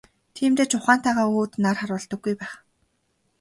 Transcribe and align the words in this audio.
Тиймдээ 0.35 0.67
ч 0.69 0.71
ухаантайгаа 0.77 1.27
өөд 1.37 1.51
нар 1.63 1.75
харуулдаггүй 1.79 2.33
байх. 2.41 2.53